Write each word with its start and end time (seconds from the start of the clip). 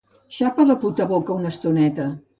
Xapa 0.37 0.65
la 0.69 0.77
puta 0.85 1.07
boca 1.13 1.37
una 1.43 1.55
estoneta. 1.55 2.13